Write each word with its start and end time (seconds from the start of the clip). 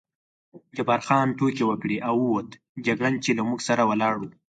جبار 0.75 1.01
خان 1.07 1.27
ټوکې 1.37 1.63
وکړې 1.67 1.97
او 2.07 2.15
ووت، 2.23 2.49
جګړن 2.85 3.15
چې 3.23 3.31
له 3.37 3.41
موږ 3.47 3.59
سره 3.67 3.81
ولاړ 3.89 4.13
و. 4.19 4.23